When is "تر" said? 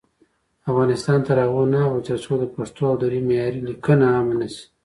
1.27-1.37